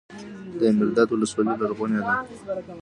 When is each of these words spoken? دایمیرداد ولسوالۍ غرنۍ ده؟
دایمیرداد 0.59 1.09
ولسوالۍ 1.11 1.55
غرنۍ 1.77 2.01
ده؟ 2.07 2.13